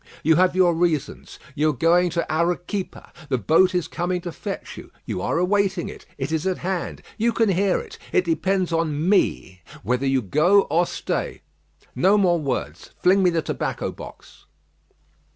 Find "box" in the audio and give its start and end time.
13.91-14.47